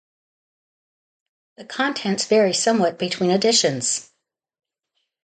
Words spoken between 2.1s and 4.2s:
vary somewhat between editions.